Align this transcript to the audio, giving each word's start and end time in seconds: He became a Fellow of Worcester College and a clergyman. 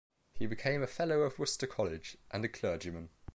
He 0.33 0.47
became 0.47 0.81
a 0.81 0.87
Fellow 0.87 1.19
of 1.21 1.37
Worcester 1.37 1.67
College 1.67 2.17
and 2.31 2.43
a 2.43 2.47
clergyman. 2.49 3.09